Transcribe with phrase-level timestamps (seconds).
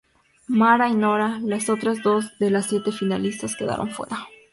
[0.47, 4.25] Mara y Nora, las otras dos de las siete finalistas, quedaron fuera.